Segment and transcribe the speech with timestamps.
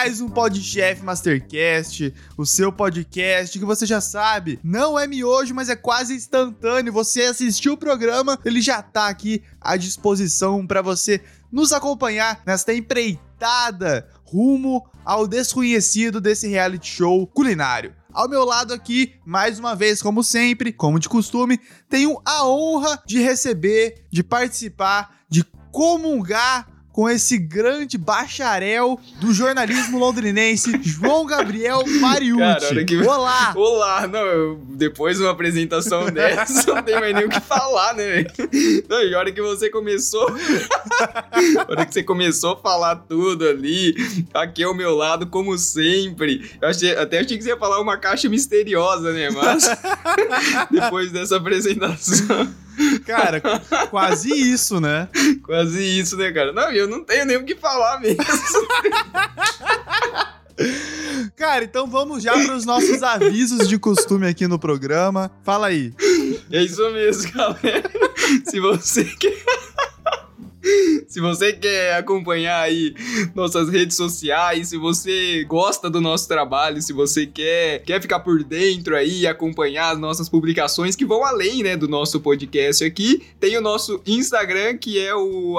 [0.00, 5.68] mais um Podchef Mastercast, o seu podcast que você já sabe, não é miojo, mas
[5.68, 6.90] é quase instantâneo.
[6.90, 11.20] Você assistiu o programa, ele já tá aqui à disposição para você
[11.52, 17.94] nos acompanhar nesta empreitada rumo ao desconhecido desse reality show culinário.
[18.10, 23.02] Ao meu lado aqui, mais uma vez, como sempre, como de costume, tenho a honra
[23.06, 26.66] de receber, de participar, de comungar
[27.00, 32.84] com esse grande bacharel do jornalismo londrinense, João Gabriel Mariucci.
[32.84, 32.98] que...
[32.98, 33.54] Olá!
[33.56, 34.06] Olá!
[34.06, 38.26] Não, eu, depois de uma apresentação dessa, não tem mais nem o que falar, né?
[38.86, 40.28] Não, e a hora que você começou...
[40.28, 43.94] a hora que você começou a falar tudo ali,
[44.34, 46.50] aqui ao meu lado, como sempre.
[46.60, 49.30] Eu achei, até achei que você ia falar uma caixa misteriosa, né?
[49.30, 49.64] Mas
[50.70, 52.46] depois dessa apresentação...
[53.06, 53.40] Cara,
[53.90, 55.08] quase isso, né?
[55.42, 56.52] Quase isso, né, cara?
[56.52, 58.24] Não, eu não tenho nem o que falar mesmo.
[61.36, 65.30] Cara, então vamos já para os nossos avisos de costume aqui no programa.
[65.42, 65.94] Fala aí.
[66.50, 67.90] É isso mesmo, galera.
[68.44, 69.42] Se você quer.
[71.08, 72.94] Se você quer acompanhar aí
[73.34, 78.44] nossas redes sociais, se você gosta do nosso trabalho, se você quer, quer ficar por
[78.44, 83.22] dentro aí e acompanhar as nossas publicações que vão além, né, do nosso podcast aqui,
[83.38, 85.56] tem o nosso Instagram que é o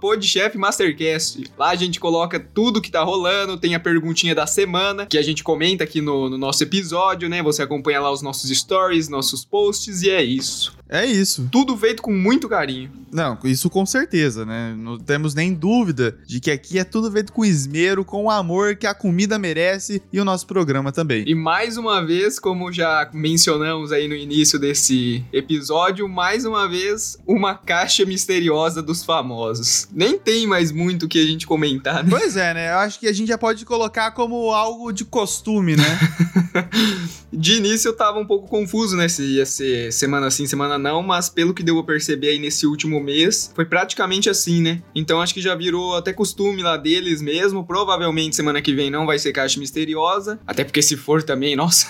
[0.00, 1.44] podchefmastercast.
[1.56, 5.22] Lá a gente coloca tudo que tá rolando, tem a perguntinha da semana que a
[5.22, 7.42] gente comenta aqui no, no nosso episódio, né?
[7.42, 10.79] Você acompanha lá os nossos stories, nossos posts e é isso.
[10.90, 11.48] É isso.
[11.52, 12.90] Tudo feito com muito carinho.
[13.12, 14.74] Não, isso com certeza, né?
[14.76, 18.74] Não temos nem dúvida de que aqui é tudo feito com esmero, com o amor
[18.76, 21.24] que a comida merece e o nosso programa também.
[21.26, 27.16] E mais uma vez, como já mencionamos aí no início desse episódio, mais uma vez,
[27.26, 29.88] uma caixa misteriosa dos famosos.
[29.92, 32.10] Nem tem mais muito o que a gente comentar, né?
[32.10, 32.72] Pois é, né?
[32.72, 35.98] Eu acho que a gente já pode colocar como algo de costume, né?
[37.32, 39.08] de início eu tava um pouco confuso, né?
[39.08, 42.66] Se ia ser semana sim, semana não, mas pelo que deu a perceber aí nesse
[42.66, 44.82] último mês, foi praticamente assim, né?
[44.94, 47.64] Então acho que já virou até costume lá deles mesmo.
[47.64, 51.86] Provavelmente semana que vem não vai ser caixa misteriosa, até porque se for também, nossa.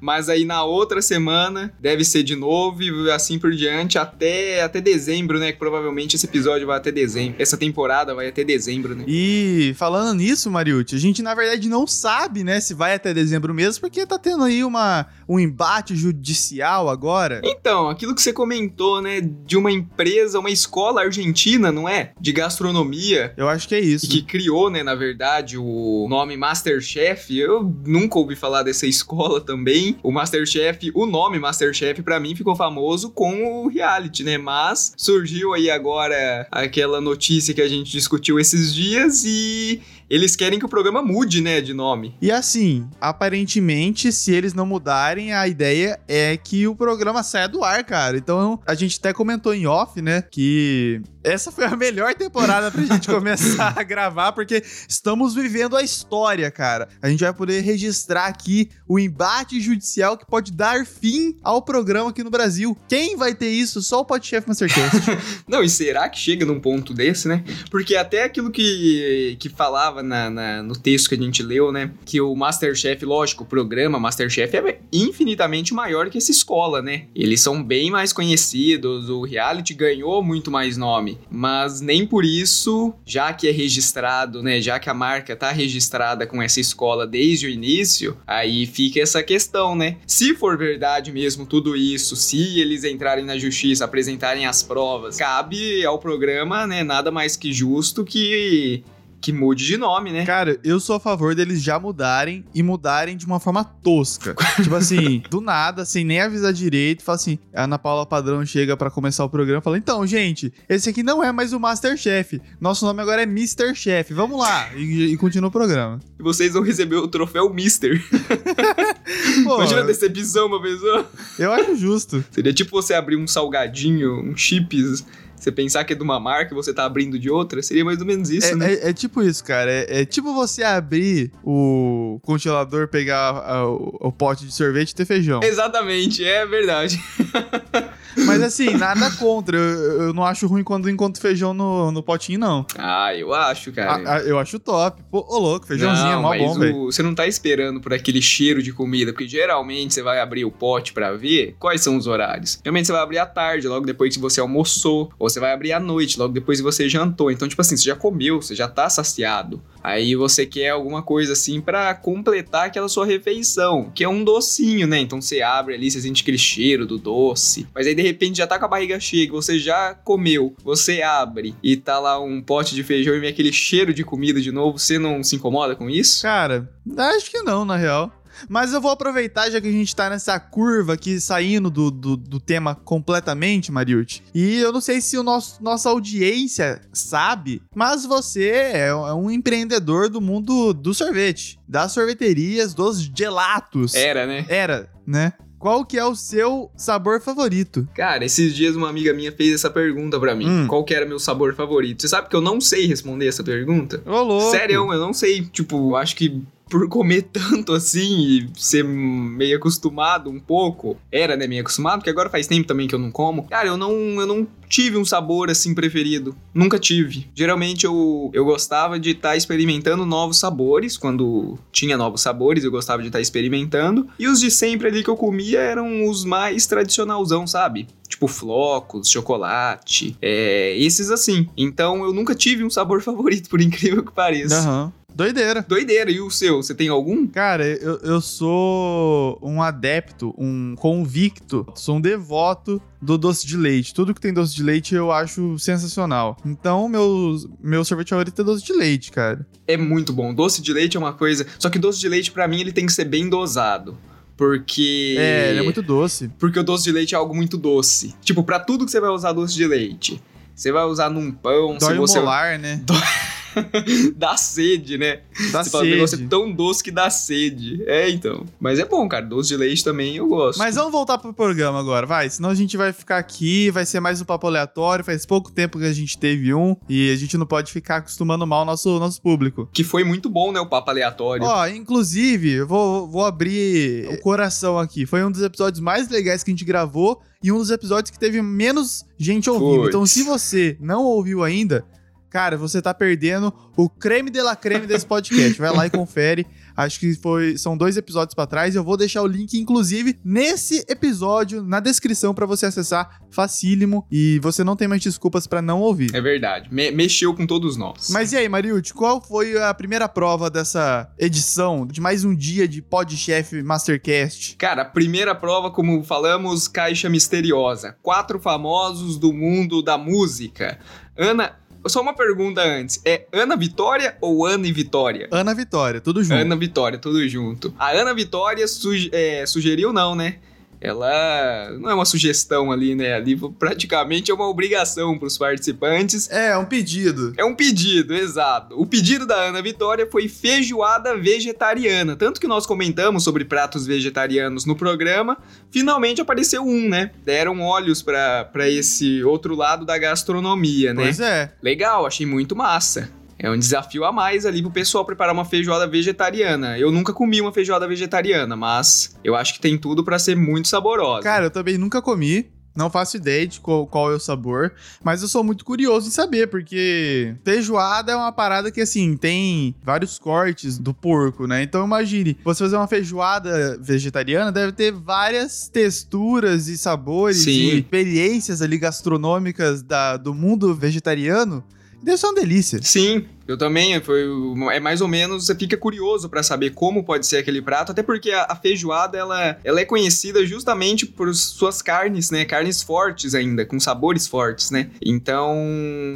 [0.00, 4.80] mas aí na outra semana deve ser de novo e assim por diante até, até
[4.80, 5.52] dezembro, né?
[5.52, 7.36] Que provavelmente esse episódio vai até dezembro.
[7.38, 9.04] Essa temporada vai até dezembro, né?
[9.06, 13.54] E falando nisso, Mariucci, a gente na verdade não sabe, né, se vai até dezembro
[13.54, 17.40] mesmo, porque tá tendo aí uma, um embate judicial agora.
[17.44, 22.12] Então, aquilo que você comentou, né, de uma empresa, uma escola argentina, não é?
[22.20, 23.32] De gastronomia.
[23.36, 24.08] Eu acho que é isso.
[24.08, 27.36] Que criou, né, na verdade, o nome Masterchef.
[27.36, 29.96] Eu nunca ouvi falar dessa escola também.
[30.02, 34.38] O Masterchef, o nome Masterchef, para mim ficou famoso com o reality, né?
[34.38, 39.80] Mas surgiu aí agora aquela notícia que a gente discutiu esses dias e
[40.12, 42.14] eles querem que o programa mude, né, de nome.
[42.20, 47.64] E assim, aparentemente, se eles não mudarem, a ideia é que o programa saia do
[47.64, 48.18] ar, cara.
[48.18, 52.82] Então, a gente até comentou em off, né, que essa foi a melhor temporada pra
[52.82, 56.88] gente começar a gravar, porque estamos vivendo a história, cara.
[57.00, 62.10] A gente vai poder registrar aqui o embate judicial que pode dar fim ao programa
[62.10, 62.76] aqui no Brasil.
[62.88, 63.82] Quem vai ter isso?
[63.82, 65.00] Só o Podchef Mastercast.
[65.46, 67.44] não, e será que chega num ponto desse, né?
[67.70, 71.90] Porque até aquilo que, que falava na, na, no texto que a gente leu, né?
[72.04, 77.04] Que o Masterchef, lógico, o programa Masterchef é infinitamente maior que essa escola, né?
[77.14, 81.11] Eles são bem mais conhecidos, o reality ganhou muito mais nome.
[81.30, 84.60] Mas nem por isso, já que é registrado, né?
[84.60, 89.22] Já que a marca tá registrada com essa escola desde o início, aí fica essa
[89.22, 89.96] questão, né?
[90.06, 95.84] Se for verdade mesmo tudo isso, se eles entrarem na justiça, apresentarem as provas, cabe
[95.84, 96.82] ao programa, né?
[96.82, 98.82] Nada mais que justo que
[99.22, 100.26] que mude de nome, né?
[100.26, 104.34] Cara, eu sou a favor deles já mudarem e mudarem de uma forma tosca.
[104.60, 108.76] tipo assim, do nada, sem nem avisar direito, fala assim: a Ana Paula Padrão chega
[108.76, 112.42] para começar o programa e fala: então, gente, esse aqui não é mais o Masterchef.
[112.60, 113.74] Nosso nome agora é Mr.
[113.76, 114.12] Chef.
[114.12, 114.74] Vamos lá.
[114.74, 116.00] E, e continua o programa.
[116.18, 118.02] E vocês vão receber o troféu Mister.
[119.44, 121.08] Pô, Imagina a decepção, uma pessoa.
[121.38, 122.24] Eu acho justo.
[122.32, 125.04] Seria tipo você abrir um salgadinho, um chips
[125.42, 128.00] você pensar que é de uma marca e você tá abrindo de outra, seria mais
[128.00, 128.74] ou menos isso, é, né?
[128.74, 129.70] É, é, tipo isso, cara.
[129.70, 134.94] É, é, tipo você abrir o congelador, pegar a, o, o, pote de sorvete e
[134.94, 135.40] ter feijão.
[135.42, 137.02] Exatamente, é verdade.
[138.16, 139.56] Mas assim, nada contra.
[139.56, 142.66] Eu, eu não acho ruim quando encontro feijão no, no potinho, não.
[142.76, 144.02] Ah, eu acho, cara.
[144.04, 145.02] Ah, ah, eu acho top.
[145.10, 146.84] Pô, ô louco, feijãozinho é não, mó mas bom, velho.
[146.84, 150.50] Você não tá esperando por aquele cheiro de comida, porque geralmente você vai abrir o
[150.50, 152.58] pote pra ver quais são os horários.
[152.62, 155.72] Geralmente você vai abrir à tarde, logo depois que você almoçou, ou você vai abrir
[155.72, 157.30] à noite, logo depois que você jantou.
[157.30, 159.62] Então, tipo assim, você já comeu, você já tá saciado.
[159.82, 164.86] Aí você quer alguma coisa assim pra completar aquela sua refeição, que é um docinho,
[164.86, 165.00] né?
[165.00, 167.66] Então você abre ali, você sente aquele cheiro do doce.
[167.74, 170.54] Mas aí de repente já tá com a barriga cheia, você já comeu.
[170.64, 174.40] Você abre e tá lá um pote de feijão e vem aquele cheiro de comida
[174.40, 174.78] de novo.
[174.78, 176.22] Você não se incomoda com isso?
[176.22, 176.68] Cara,
[177.16, 178.12] acho que não, na real.
[178.48, 182.16] Mas eu vou aproveitar, já que a gente tá nessa curva aqui, saindo do, do,
[182.16, 184.22] do tema completamente, Mariucci.
[184.34, 189.30] E eu não sei se o nosso, nossa audiência sabe, mas você é, é um
[189.30, 193.94] empreendedor do mundo do sorvete, das sorveterias, dos gelatos.
[193.94, 194.44] Era, né?
[194.48, 195.34] Era, né?
[195.62, 197.86] Qual que é o seu sabor favorito?
[197.94, 200.44] Cara, esses dias uma amiga minha fez essa pergunta pra mim.
[200.48, 200.66] Hum.
[200.66, 202.02] Qual que era meu sabor favorito?
[202.02, 204.02] Você sabe que eu não sei responder essa pergunta?
[204.04, 204.50] Ô, louco.
[204.50, 205.42] Sério, eu não sei.
[205.44, 210.96] Tipo, acho que por comer tanto assim e ser meio acostumado um pouco.
[211.12, 213.42] Era, né, meio acostumado, porque agora faz tempo também que eu não como.
[213.42, 216.34] Cara, eu não, eu não tive um sabor assim preferido.
[216.54, 217.28] Nunca tive.
[217.34, 220.96] Geralmente eu, eu gostava de estar experimentando novos sabores.
[220.96, 224.08] Quando tinha novos sabores, eu gostava de estar experimentando.
[224.18, 227.86] E os de sempre ali que eu comia eram os mais tradicionalzão, sabe?
[228.08, 231.46] Tipo flocos, chocolate, é, esses assim.
[231.54, 234.56] Então eu nunca tive um sabor favorito, por incrível que pareça.
[234.58, 234.92] Aham.
[235.14, 235.64] Doideira.
[235.68, 236.62] Doideira, e o seu?
[236.62, 237.26] Você tem algum?
[237.26, 243.92] Cara, eu, eu sou um adepto, um convicto, sou um devoto do doce de leite.
[243.94, 246.36] Tudo que tem doce de leite eu acho sensacional.
[246.44, 249.46] Então, meu, meu sorvete favorito é doce de leite, cara.
[249.66, 250.32] É muito bom.
[250.32, 251.46] Doce de leite é uma coisa.
[251.58, 253.96] Só que doce de leite, pra mim, ele tem que ser bem dosado.
[254.36, 255.14] Porque.
[255.18, 256.30] É, ele é muito doce.
[256.38, 258.14] Porque o doce de leite é algo muito doce.
[258.22, 260.22] Tipo, pra tudo que você vai usar doce de leite.
[260.54, 262.18] Você vai usar num pão, Dói se você.
[262.18, 262.82] molar, né?
[264.16, 265.20] dá sede, né?
[265.50, 266.28] Dá você fala, o negócio é sede.
[266.28, 267.82] tão doce que dá sede.
[267.86, 268.44] É, então.
[268.60, 269.24] Mas é bom, cara.
[269.24, 270.58] Doce de leite também eu gosto.
[270.58, 272.28] Mas vamos voltar pro programa agora, vai.
[272.28, 275.04] Senão a gente vai ficar aqui, vai ser mais um papo aleatório.
[275.04, 278.46] Faz pouco tempo que a gente teve um e a gente não pode ficar acostumando
[278.46, 279.68] mal o nosso, nosso público.
[279.72, 280.60] Que foi muito bom, né?
[280.60, 281.44] O papo aleatório.
[281.44, 285.06] Ó, inclusive, eu vou, vou abrir o coração aqui.
[285.06, 288.18] Foi um dos episódios mais legais que a gente gravou e um dos episódios que
[288.18, 289.88] teve menos gente ouvindo.
[289.88, 291.84] Então, se você não ouviu ainda,
[292.32, 295.58] cara, você tá perdendo o creme de la creme desse podcast.
[295.60, 296.46] Vai lá e confere.
[296.74, 298.74] Acho que foi, são dois episódios pra trás.
[298.74, 303.20] Eu vou deixar o link, inclusive, nesse episódio, na descrição pra você acessar.
[303.30, 304.06] Facílimo.
[304.10, 306.14] E você não tem mais desculpas pra não ouvir.
[306.14, 306.72] É verdade.
[306.72, 308.08] Me- mexeu com todos nós.
[308.10, 312.66] Mas e aí, Mariucci, qual foi a primeira prova dessa edição de mais um dia
[312.66, 314.56] de Podchef Mastercast?
[314.56, 317.96] Cara, a primeira prova, como falamos, caixa misteriosa.
[318.02, 320.78] Quatro famosos do mundo da música.
[321.16, 321.56] Ana.
[321.86, 323.00] Só uma pergunta antes.
[323.04, 325.28] É Ana Vitória ou Ana e Vitória?
[325.30, 326.34] Ana Vitória, tudo junto.
[326.40, 327.74] Ana Vitória, tudo junto.
[327.78, 330.36] A Ana Vitória suge- é, sugeriu, não, né?
[330.82, 333.14] Ela não é uma sugestão ali, né?
[333.14, 336.28] Ali praticamente é uma obrigação para os participantes.
[336.28, 337.32] É, é um pedido.
[337.36, 338.74] É um pedido, exato.
[338.80, 342.16] O pedido da Ana Vitória foi feijoada vegetariana.
[342.16, 345.38] Tanto que nós comentamos sobre pratos vegetarianos no programa,
[345.70, 347.12] finalmente apareceu um, né?
[347.24, 351.04] Deram olhos pra esse outro lado da gastronomia, né?
[351.04, 351.52] Pois é.
[351.62, 353.08] Legal, achei muito massa.
[353.42, 356.78] É um desafio a mais ali pro pessoal preparar uma feijoada vegetariana.
[356.78, 360.68] Eu nunca comi uma feijoada vegetariana, mas eu acho que tem tudo pra ser muito
[360.68, 361.24] saborosa.
[361.24, 362.48] Cara, eu também nunca comi.
[362.74, 364.72] Não faço ideia de qual, qual é o sabor,
[365.04, 369.74] mas eu sou muito curioso em saber, porque feijoada é uma parada que, assim, tem
[369.82, 371.62] vários cortes do porco, né?
[371.62, 377.50] Então imagine, você fazer uma feijoada vegetariana deve ter várias texturas e sabores Sim.
[377.50, 381.62] e experiências ali gastronômicas da, do mundo vegetariano.
[382.02, 382.80] Deve ser uma delícia.
[382.82, 384.00] Sim, eu também.
[384.00, 384.24] Foi,
[384.72, 388.02] é mais ou menos, você fica curioso pra saber como pode ser aquele prato, até
[388.02, 392.44] porque a, a feijoada ela, ela é conhecida justamente por suas carnes, né?
[392.44, 394.90] Carnes fortes ainda, com sabores fortes, né?
[395.00, 395.56] Então,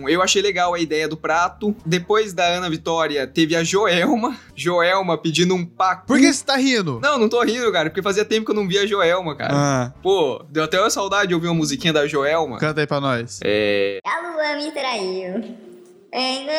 [0.08, 1.74] eu achei legal a ideia do prato.
[1.84, 4.36] Depois da Ana Vitória, teve a Joelma.
[4.54, 6.06] Joelma pedindo um pacu.
[6.06, 6.98] Por que você tá rindo?
[7.02, 9.52] Não, não tô rindo, cara, porque fazia tempo que eu não via a Joelma, cara.
[9.54, 12.58] Ah, Pô, deu até uma saudade de ouvir uma musiquinha da Joelma.
[12.58, 13.40] canta aí pra nós.
[13.44, 14.00] É.
[14.04, 15.75] A lua me traiu.
[16.16, 16.52] Ainda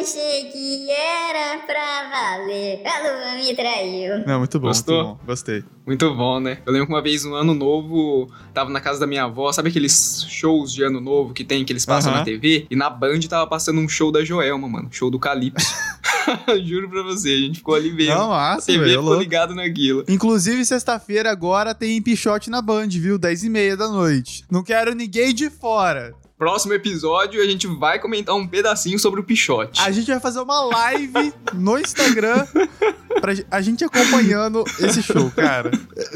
[0.00, 2.80] achei que era pra valer.
[2.86, 4.26] A lua me traiu.
[4.26, 5.04] Não, muito bom, Gostou?
[5.04, 5.26] muito bom.
[5.26, 5.62] Gostei.
[5.86, 6.58] Muito bom, né?
[6.64, 9.68] Eu lembro que uma vez no ano novo, tava na casa da minha avó, sabe
[9.68, 12.20] aqueles shows de ano novo que tem, que eles passam Aham.
[12.20, 12.66] na TV?
[12.70, 14.88] E na Band tava passando um show da Joelma, mano.
[14.90, 15.74] Show do Calypso.
[16.64, 18.14] Juro pra você, a gente ficou ali vendo.
[18.14, 18.90] Não, a massa, TV velho.
[18.92, 19.20] ficou louco.
[19.22, 20.02] ligado naquilo.
[20.08, 23.18] Inclusive, sexta-feira agora tem Pichote na Band, viu?
[23.18, 24.44] 10 e meia da noite.
[24.50, 26.14] Não quero ninguém de fora.
[26.44, 29.80] Próximo episódio, a gente vai comentar um pedacinho sobre o Pichote.
[29.80, 32.46] A gente vai fazer uma live no Instagram
[33.18, 35.70] pra a gente acompanhando esse show, cara.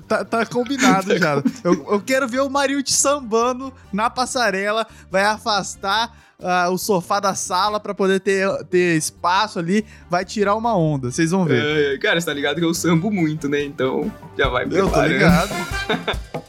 [0.07, 1.43] Tá, tá combinado já.
[1.65, 7.35] Eu, eu quero ver o Marilde sambando na passarela, vai afastar ah, o sofá da
[7.35, 11.95] sala pra poder ter, ter espaço ali, vai tirar uma onda, vocês vão ver.
[11.95, 13.65] É, cara, você tá ligado que eu sambo muito, né?
[13.65, 15.55] Então, já vai eu tô ligado.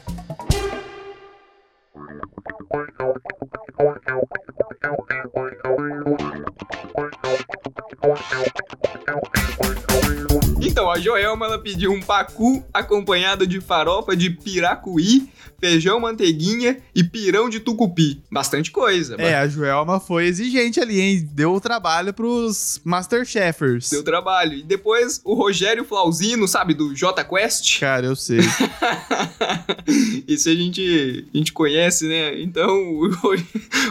[10.90, 15.30] a Joelma, ela pediu um pacu acompanhado de farofa de piracuí,
[15.60, 18.22] feijão manteiguinha e pirão de tucupi.
[18.30, 19.16] Bastante coisa.
[19.18, 21.28] É, a Joelma foi exigente ali, hein?
[21.32, 23.90] Deu trabalho pros Masterchefers.
[23.90, 24.54] Deu trabalho.
[24.54, 27.78] E depois o Rogério Flauzino, sabe, do J Quest.
[27.80, 28.40] Cara, eu sei.
[30.26, 32.40] Isso a gente, a gente conhece, né?
[32.40, 33.36] Então, o, Ro-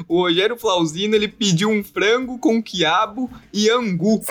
[0.08, 4.22] o Rogério Flauzino, ele pediu um frango com quiabo e angu.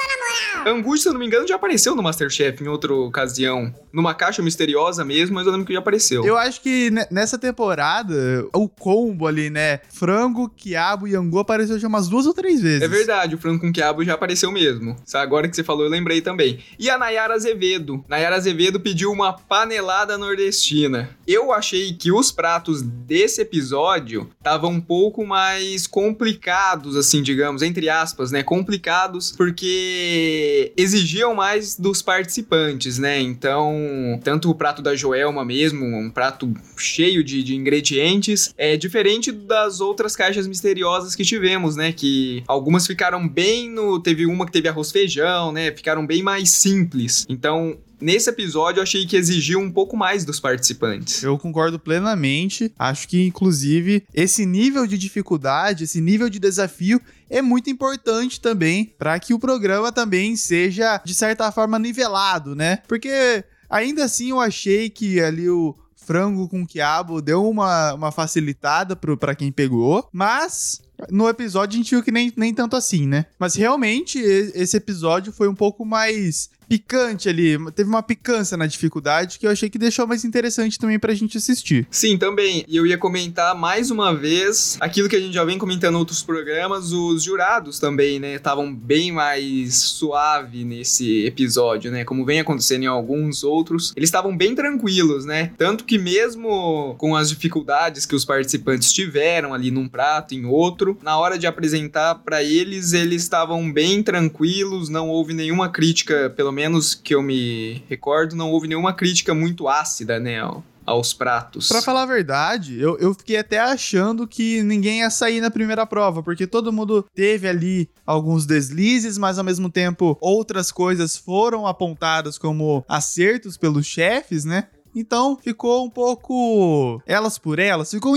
[0.67, 3.73] Angu, se eu não me engano, já apareceu no Masterchef em outra ocasião.
[3.93, 6.25] Numa caixa misteriosa mesmo, mas eu lembro que já apareceu.
[6.25, 9.81] Eu acho que ne- nessa temporada, o combo ali, né?
[9.91, 12.81] Frango, quiabo e angu apareceu já umas duas ou três vezes.
[12.81, 14.97] É verdade, o frango com quiabo já apareceu mesmo.
[15.13, 16.59] Agora que você falou, eu lembrei também.
[16.79, 18.03] E a Nayara Azevedo.
[18.09, 21.11] Nayara Azevedo pediu uma panelada nordestina.
[21.27, 27.91] Eu achei que os pratos desse episódio estavam um pouco mais complicados, assim, digamos, entre
[27.91, 28.43] aspas, né?
[28.43, 33.21] Complicados, porque exigiam mais dos participantes, né?
[33.21, 39.31] Então, tanto o prato da Joelma mesmo, um prato cheio de, de ingredientes, é diferente
[39.33, 41.93] das outras caixas misteriosas que tivemos, né?
[41.93, 44.01] Que algumas ficaram bem no.
[44.01, 45.73] Teve uma que teve arroz feijão, né?
[45.73, 47.27] Ficaram bem mais simples.
[47.29, 47.79] Então.
[48.01, 51.21] Nesse episódio, eu achei que exigiu um pouco mais dos participantes.
[51.21, 52.73] Eu concordo plenamente.
[52.79, 58.95] Acho que, inclusive, esse nível de dificuldade, esse nível de desafio é muito importante também
[58.97, 62.79] para que o programa também seja, de certa forma, nivelado, né?
[62.87, 65.75] Porque ainda assim eu achei que ali o
[66.09, 71.83] frango com quiabo deu uma, uma facilitada pro, pra quem pegou, mas no episódio a
[71.83, 73.27] gente viu que nem, nem tanto assim, né?
[73.39, 79.39] Mas realmente esse episódio foi um pouco mais picante ali, teve uma picância na dificuldade
[79.39, 81.87] que eu achei que deixou mais interessante também pra gente assistir.
[81.91, 82.65] Sim, também.
[82.69, 85.99] E eu ia comentar mais uma vez aquilo que a gente já vem comentando em
[85.99, 88.35] outros programas, os jurados também, né?
[88.35, 92.05] Estavam bem mais suave nesse episódio, né?
[92.05, 93.93] Como vem acontecendo em alguns outros.
[93.97, 95.53] Eles estavam bem tranquilos, né?
[95.57, 100.99] Tanto que mesmo com as dificuldades que os participantes tiveram ali num prato, em outro,
[101.03, 106.53] na hora de apresentar pra eles, eles estavam bem tranquilos, não houve nenhuma crítica, pelo
[106.53, 106.58] menos
[106.95, 110.41] que eu me recordo, não houve nenhuma crítica muito ácida, né?
[110.41, 111.69] ao- aos pratos.
[111.69, 115.85] Pra falar a verdade, eu, eu fiquei até achando que ninguém ia sair na primeira
[115.85, 121.67] prova, porque todo mundo teve ali alguns deslizes, mas ao mesmo tempo outras coisas foram
[121.67, 124.69] apontadas como acertos pelos chefes, né?
[124.95, 128.15] Então ficou um pouco elas por elas, ficou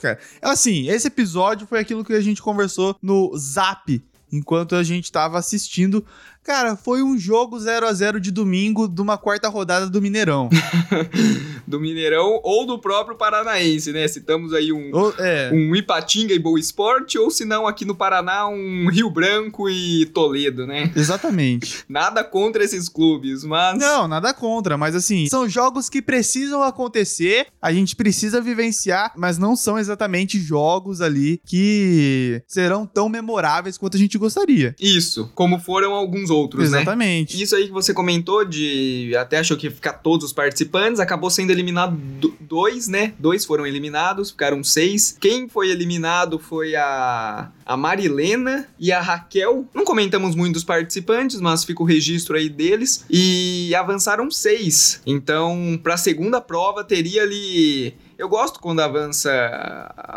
[0.00, 0.20] cara.
[0.40, 4.00] Assim, esse episódio foi aquilo que a gente conversou no Zap
[4.32, 6.06] enquanto a gente tava assistindo.
[6.44, 10.50] Cara, foi um jogo 0 a 0 de domingo de uma quarta rodada do Mineirão.
[11.66, 14.08] do Mineirão ou do próprio Paranaense, né?
[14.08, 15.50] Citamos aí um, Ô, é.
[15.52, 20.06] um Ipatinga e Boa Esporte, ou se não, aqui no Paraná, um Rio Branco e
[20.06, 20.90] Toledo, né?
[20.96, 21.84] Exatamente.
[21.88, 23.78] Nada contra esses clubes, mas.
[23.78, 29.38] Não, nada contra, mas assim, são jogos que precisam acontecer, a gente precisa vivenciar, mas
[29.38, 34.74] não são exatamente jogos ali que serão tão memoráveis quanto a gente gostaria.
[34.80, 36.78] Isso, como foram alguns outros, né?
[36.78, 37.40] exatamente.
[37.40, 41.30] Isso aí que você comentou de até achou que ia ficar todos os participantes, acabou
[41.30, 43.14] sendo eliminado do- dois, né?
[43.18, 45.16] Dois foram eliminados, ficaram seis.
[45.20, 49.66] Quem foi eliminado foi a a Marilena e a Raquel.
[49.72, 55.00] Não comentamos muito dos participantes, mas fica o registro aí deles e avançaram seis.
[55.06, 59.30] Então, para a segunda prova teria ali eu gosto quando avança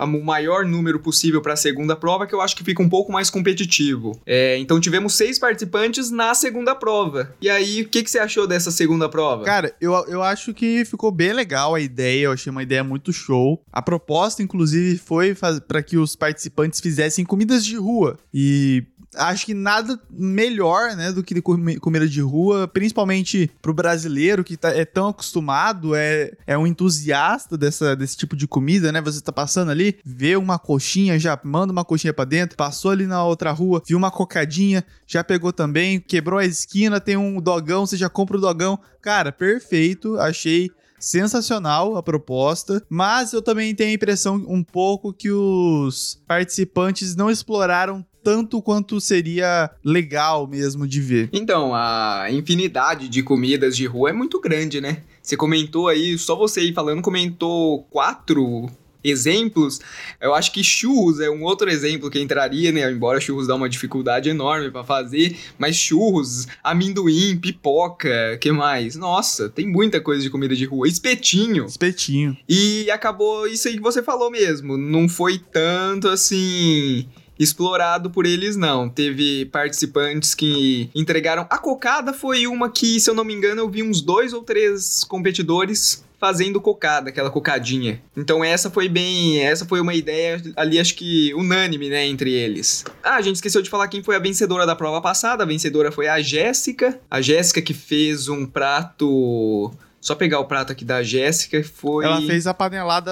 [0.02, 3.12] o maior número possível para a segunda prova, que eu acho que fica um pouco
[3.12, 4.20] mais competitivo.
[4.25, 7.34] É, então tivemos seis participantes na segunda prova.
[7.42, 9.44] E aí, o que, que você achou dessa segunda prova?
[9.44, 13.14] Cara, eu, eu acho que ficou bem legal a ideia, eu achei uma ideia muito
[13.14, 13.62] show.
[13.72, 15.36] A proposta, inclusive, foi
[15.68, 18.18] para que os participantes fizessem comidas de rua.
[18.34, 18.84] E
[19.17, 24.55] acho que nada melhor, né, do que comi- comida de rua, principalmente pro brasileiro que
[24.57, 29.01] tá- é tão acostumado, é, é um entusiasta dessa, desse tipo de comida, né?
[29.01, 33.05] Você tá passando ali, vê uma coxinha, já manda uma coxinha pra dentro, passou ali
[33.07, 37.86] na outra rua, viu uma cocadinha, já pegou também, quebrou a esquina, tem um dogão,
[37.86, 38.79] você já compra o dogão.
[39.01, 40.69] Cara, perfeito, achei
[41.00, 47.29] sensacional a proposta, mas eu também tenho a impressão um pouco que os participantes não
[47.29, 51.29] exploraram tanto quanto seria legal mesmo de ver.
[51.32, 55.03] Então, a infinidade de comidas de rua é muito grande, né?
[55.22, 58.67] Você comentou aí, só você aí falando, comentou quatro
[59.03, 59.79] exemplos.
[60.20, 62.91] Eu acho que churros é um outro exemplo que entraria, né?
[62.91, 68.96] Embora churros dá uma dificuldade enorme pra fazer, mas churros, amendoim, pipoca, que mais?
[68.96, 70.88] Nossa, tem muita coisa de comida de rua.
[70.88, 71.65] Espetinho.
[71.65, 72.36] Espetinho.
[72.50, 74.77] E acabou isso aí que você falou mesmo.
[74.77, 77.08] Não foi tanto assim
[77.39, 78.89] explorado por eles não.
[78.89, 83.70] Teve participantes que entregaram a cocada foi uma que, se eu não me engano, eu
[83.70, 88.01] vi uns dois ou três competidores fazendo cocada, aquela cocadinha.
[88.15, 92.84] Então essa foi bem, essa foi uma ideia ali acho que unânime, né, entre eles.
[93.04, 95.44] Ah, a gente esqueceu de falar quem foi a vencedora da prova passada.
[95.44, 97.00] A vencedora foi a Jéssica.
[97.12, 99.72] A Jéssica que fez um prato
[100.06, 102.06] só pegar o prato aqui da Jéssica foi.
[102.06, 103.12] Ela fez a panelada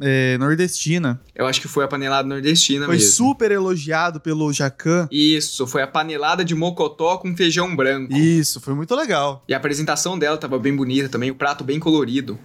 [0.00, 1.20] é, nordestina.
[1.32, 3.12] Eu acho que foi a panelada nordestina Foi mesmo.
[3.12, 5.06] super elogiado pelo Jacan.
[5.08, 8.12] Isso, foi a panelada de mocotó com feijão branco.
[8.12, 9.44] Isso, foi muito legal.
[9.46, 12.36] E a apresentação dela tava bem bonita também, o prato bem colorido.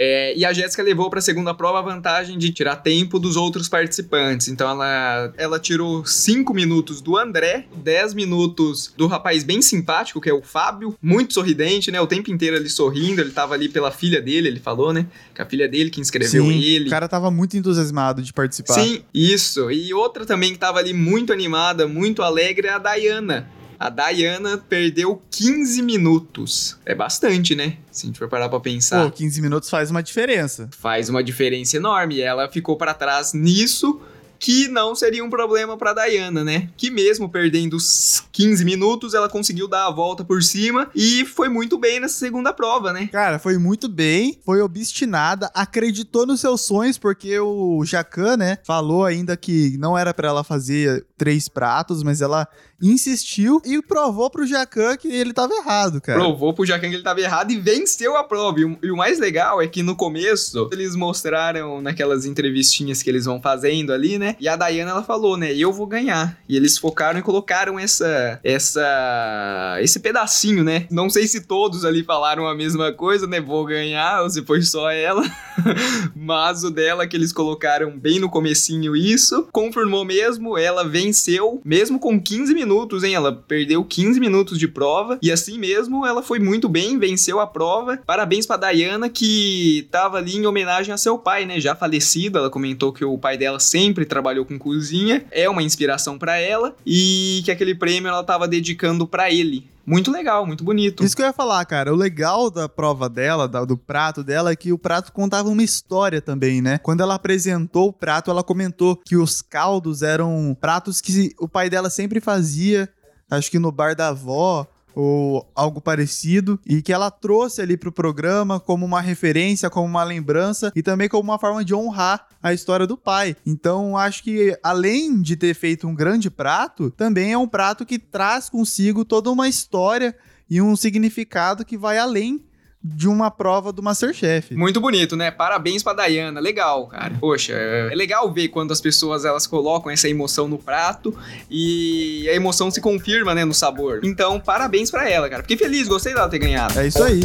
[0.00, 3.36] É, e a Jéssica levou para a segunda prova a vantagem de tirar tempo dos
[3.36, 4.46] outros participantes.
[4.46, 10.30] Então ela, ela tirou 5 minutos do André, 10 minutos do rapaz bem simpático, que
[10.30, 12.00] é o Fábio, muito sorridente, né?
[12.00, 15.04] O tempo inteiro ele sorrindo, ele tava ali pela filha dele, ele falou, né?
[15.34, 16.86] Que a filha dele que inscreveu Sim, ele.
[16.86, 18.74] O cara tava muito entusiasmado de participar.
[18.74, 19.68] Sim, isso.
[19.68, 23.57] E outra também que tava ali muito animada, muito alegre é a Dayana.
[23.78, 26.76] A Dayana perdeu 15 minutos.
[26.84, 27.76] É bastante, né?
[27.92, 29.04] Se a gente for parar pra pensar.
[29.04, 30.68] Pô, 15 minutos faz uma diferença.
[30.76, 32.20] Faz uma diferença enorme.
[32.20, 34.00] Ela ficou pra trás nisso,
[34.38, 36.68] que não seria um problema pra Dayana, né?
[36.76, 41.48] Que mesmo perdendo os 15 minutos, ela conseguiu dar a volta por cima e foi
[41.48, 43.08] muito bem nessa segunda prova, né?
[43.12, 49.04] Cara, foi muito bem, foi obstinada, acreditou nos seus sonhos, porque o Jacan, né, falou
[49.04, 52.46] ainda que não era pra ela fazer três pratos, mas ela
[52.80, 56.18] insistiu e provou pro Jacan que ele tava errado, cara.
[56.18, 58.60] Provou pro Jacan que ele tava errado e venceu a prova.
[58.60, 63.10] E o, e o mais legal é que no começo, eles mostraram naquelas entrevistinhas que
[63.10, 64.27] eles vão fazendo ali, né?
[64.40, 65.52] E a Dayana, ela falou, né?
[65.54, 66.38] Eu vou ganhar.
[66.48, 68.40] E eles focaram e colocaram essa...
[68.42, 70.86] essa esse pedacinho, né?
[70.90, 73.40] Não sei se todos ali falaram a mesma coisa, né?
[73.40, 75.22] Vou ganhar, ou se foi só ela.
[76.14, 81.98] Mas o dela que eles colocaram bem no comecinho isso, confirmou mesmo, ela venceu, mesmo
[81.98, 83.14] com 15 minutos, hein?
[83.14, 87.46] Ela perdeu 15 minutos de prova, e assim mesmo ela foi muito bem, venceu a
[87.46, 87.98] prova.
[88.06, 91.60] Parabéns pra Dayana, que tava ali em homenagem a seu pai, né?
[91.60, 96.18] Já falecido, ela comentou que o pai dela sempre trabalhou com cozinha, é uma inspiração
[96.18, 99.64] pra ela, e que aquele prêmio ela tava dedicando pra ele.
[99.86, 101.02] Muito legal, muito bonito.
[101.02, 101.94] Isso que eu ia falar, cara.
[101.94, 106.20] O legal da prova dela, do prato dela, é que o prato contava uma história
[106.20, 106.76] também, né?
[106.78, 111.70] Quando ela apresentou o prato, ela comentou que os caldos eram pratos que o pai
[111.70, 112.88] dela sempre fazia,
[113.30, 114.66] acho que no bar da avó
[115.00, 120.02] ou algo parecido, e que ela trouxe ali pro programa como uma referência, como uma
[120.02, 123.36] lembrança e também como uma forma de honrar a história do pai.
[123.46, 127.98] Então, acho que além de ter feito um grande prato, também é um prato que
[127.98, 130.16] traz consigo toda uma história
[130.50, 132.47] e um significado que vai além
[132.82, 134.54] de uma prova do Masterchef.
[134.54, 135.30] Muito bonito, né?
[135.30, 137.14] Parabéns pra Dayana, legal, cara.
[137.20, 141.16] Poxa, é legal ver quando as pessoas elas colocam essa emoção no prato
[141.50, 144.00] e a emoção se confirma, né, no sabor.
[144.04, 145.42] Então, parabéns pra ela, cara.
[145.42, 146.78] Fiquei feliz, gostei dela ter ganhado.
[146.78, 147.20] É isso aí.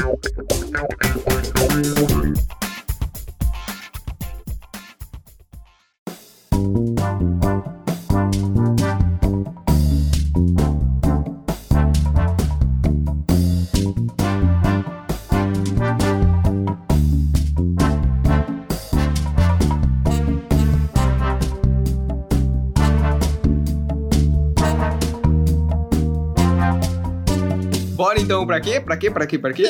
[28.23, 28.79] Então pra quê?
[28.79, 29.11] Pra quê?
[29.11, 29.37] Pra quê?
[29.37, 29.63] Pra quê?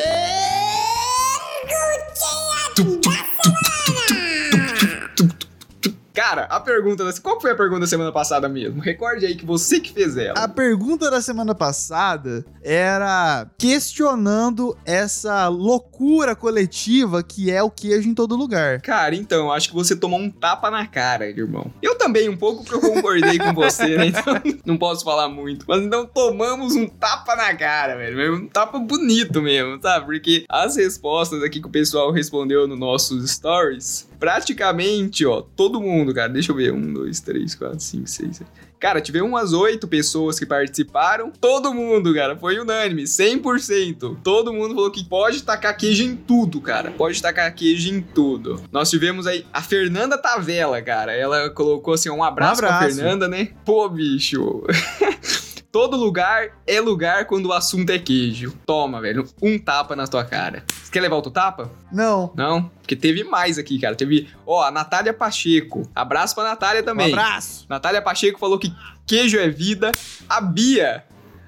[6.56, 7.04] A pergunta.
[7.06, 8.82] da- Qual foi a pergunta da semana passada mesmo?
[8.82, 10.34] Recorde aí que você que fez ela.
[10.38, 18.14] A pergunta da semana passada era questionando essa loucura coletiva que é o queijo em
[18.14, 18.82] todo lugar.
[18.82, 21.72] Cara, então, acho que você tomou um tapa na cara, irmão.
[21.82, 24.08] Eu também, um pouco, porque eu concordei com você, né?
[24.08, 24.24] Então,
[24.66, 25.66] não posso falar muito.
[25.68, 28.36] Mas então tomamos um tapa na cara, velho.
[28.36, 30.06] Um tapa bonito mesmo, sabe?
[30.06, 36.14] Porque as respostas aqui que o pessoal respondeu nos nossos stories, praticamente, ó, todo mundo,
[36.14, 36.30] cara.
[36.30, 36.72] Deixa eu ver.
[36.72, 38.50] Um, dois, três, quatro, cinco, seis, sete.
[38.80, 41.30] Cara, tive umas oito pessoas que participaram.
[41.30, 44.18] Todo mundo, cara, foi unânime, 100%.
[44.24, 46.92] Todo mundo falou que pode tacar queijo em tudo, cara.
[46.92, 48.62] Pode tacar queijo em tudo.
[48.72, 51.12] Nós tivemos aí a Fernanda Tavela, cara.
[51.14, 52.86] Ela colocou assim, um abraço, Um abraço.
[52.86, 53.50] pra Fernanda, né?
[53.66, 54.64] Pô, bicho.
[55.74, 58.54] Todo lugar é lugar quando o assunto é queijo.
[58.64, 59.28] Toma, velho.
[59.42, 60.64] Um tapa na tua cara.
[60.72, 61.72] Você quer levar outro tapa?
[61.92, 62.32] Não.
[62.36, 62.70] Não?
[62.80, 63.96] Porque teve mais aqui, cara.
[63.96, 65.90] Teve, ó, a Natália Pacheco.
[65.96, 67.12] Abraço pra Natália Um também.
[67.12, 67.66] abraço.
[67.68, 68.72] Natália Pacheco falou que
[69.08, 69.92] queijo é vida.
[70.30, 71.06] A Bia.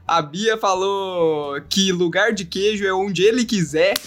[0.07, 3.93] A Bia falou que lugar de queijo é onde ele quiser.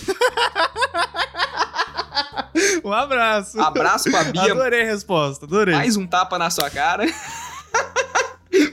[2.84, 3.60] Um abraço.
[3.60, 4.50] Abraço pra Bia.
[4.52, 5.74] Adorei a resposta, adorei.
[5.76, 7.04] Mais um tapa na sua cara.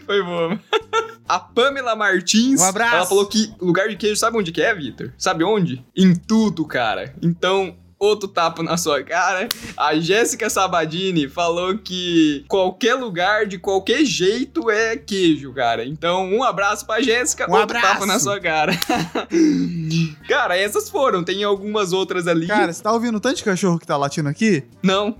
[0.05, 0.59] Foi boa.
[1.27, 2.61] A Pamela Martins.
[2.61, 2.95] Um abraço.
[2.95, 5.11] Ela falou que lugar de queijo, sabe onde que é, Vitor?
[5.17, 5.83] Sabe onde?
[5.97, 7.15] Em tudo, cara.
[7.19, 9.49] Então, outro tapa na sua cara.
[9.75, 15.83] A Jéssica Sabadini falou que qualquer lugar, de qualquer jeito, é queijo, cara.
[15.83, 17.93] Então, um abraço pra Jéssica, Um outro abraço.
[17.95, 18.73] tapa na sua cara.
[20.29, 21.23] cara, essas foram.
[21.23, 22.45] Tem algumas outras ali.
[22.45, 24.63] Cara, você tá ouvindo tanto de cachorro que tá latindo aqui?
[24.83, 25.17] Não,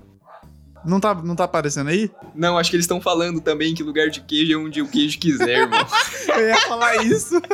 [0.86, 2.10] Não tá, não tá aparecendo aí?
[2.34, 5.18] Não, acho que eles estão falando também que lugar de queijo é onde o queijo
[5.18, 5.84] quiser, irmão.
[6.36, 7.40] Eu ia falar isso.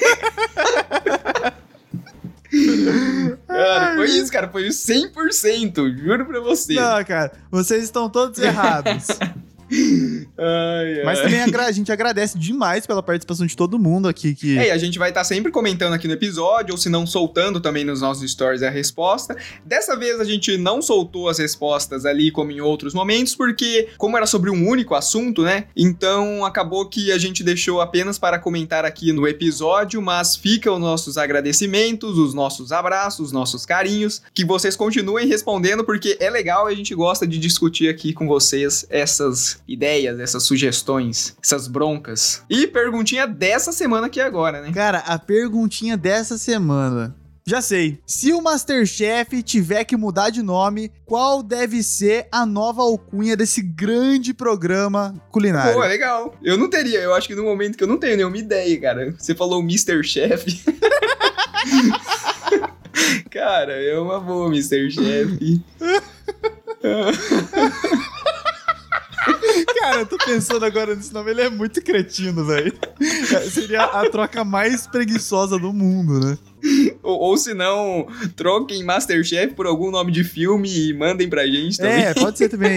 [3.49, 4.49] cara, foi isso, cara.
[4.49, 5.97] Foi 100%.
[5.97, 6.75] Juro pra você.
[6.75, 9.07] Não, cara, vocês estão todos errados.
[10.39, 11.05] Ai, ai.
[11.05, 14.59] Mas também a gente agradece demais pela participação de todo mundo aqui que.
[14.59, 17.61] É, e a gente vai estar sempre comentando aqui no episódio, ou se não soltando
[17.61, 19.37] também nos nossos stories a resposta.
[19.65, 24.17] Dessa vez a gente não soltou as respostas ali como em outros momentos, porque como
[24.17, 25.65] era sobre um único assunto, né?
[25.77, 30.81] Então acabou que a gente deixou apenas para comentar aqui no episódio, mas ficam os
[30.81, 36.69] nossos agradecimentos, os nossos abraços, os nossos carinhos, que vocês continuem respondendo, porque é legal
[36.69, 42.43] e a gente gosta de discutir aqui com vocês essas ideias, essas sugestões, essas broncas.
[42.49, 44.73] E perguntinha dessa semana aqui agora, né?
[44.73, 47.15] Cara, a perguntinha dessa semana.
[47.45, 47.99] Já sei.
[48.07, 53.61] Se o Masterchef tiver que mudar de nome, qual deve ser a nova alcunha desse
[53.61, 55.75] grande programa culinário?
[55.75, 56.37] Pô, é legal.
[56.41, 59.13] Eu não teria, eu acho que no momento que eu não tenho nenhuma ideia, cara.
[59.19, 60.05] Você falou Mr.
[60.05, 60.63] Chef.
[63.29, 64.89] cara, é uma boa, Mr.
[64.91, 65.61] Chef.
[69.79, 72.73] Cara, eu tô pensando agora nesse nome, ele é muito cretino, velho.
[73.01, 76.39] É, Seria a troca mais preguiçosa do mundo, né?
[77.03, 78.07] ou, ou se não,
[78.37, 82.05] troquem Masterchef por algum nome de filme e mandem pra gente também.
[82.05, 82.71] É, pode ser também.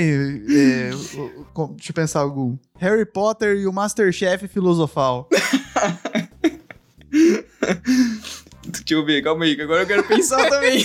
[0.50, 2.58] é, deixa eu pensar algum.
[2.78, 5.30] Harry Potter e o Masterchef filosofal.
[8.84, 10.84] Deixa eu ver, calma aí, que agora eu quero pensar também.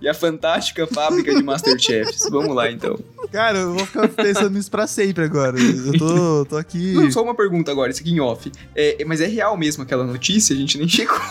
[0.00, 2.28] e a fantástica fábrica de Masterchefs.
[2.30, 2.98] Vamos lá, então.
[3.30, 5.58] Cara, eu vou ficar pensando nisso pra sempre agora.
[5.58, 6.92] Eu tô, tô aqui.
[6.94, 8.50] Não, só uma pergunta agora, isso aqui em off.
[8.74, 10.54] É, mas é real mesmo aquela notícia?
[10.54, 11.18] A gente nem chegou.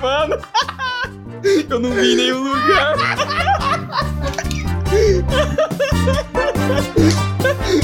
[0.00, 0.38] Mano,
[1.68, 2.96] eu não vi em nenhum lugar.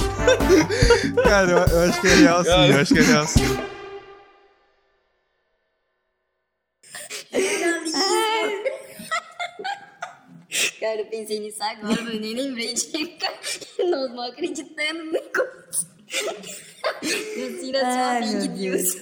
[1.24, 3.42] Cara, eu, eu acho que é real sim, eu acho que é real sim.
[10.80, 13.32] Cara, eu pensei nisso agora, mas nem lembrei de ficar.
[13.78, 15.88] Não, não acreditando no negócio.
[17.36, 18.96] Lucina, Ai, sua Big Deus.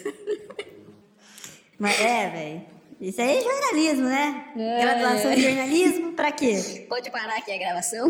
[1.79, 2.63] Mas é, velho.
[3.01, 4.53] Isso aí é jornalismo, né?
[4.57, 4.81] É.
[4.81, 6.87] Graduação em jornalismo, pra quê?
[6.89, 8.09] Pode parar aqui a gravação?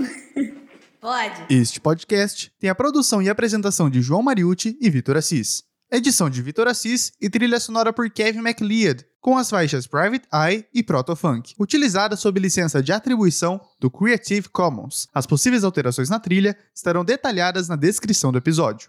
[1.02, 1.46] Pode.
[1.50, 5.64] Este podcast tem a produção e apresentação de João Mariucci e Vitor Assis.
[5.90, 10.64] Edição de Vitor Assis e trilha sonora por Kevin MacLeod, com as faixas Private Eye
[10.72, 15.08] e Protofunk, utilizada sob licença de atribuição do Creative Commons.
[15.12, 18.88] As possíveis alterações na trilha estarão detalhadas na descrição do episódio.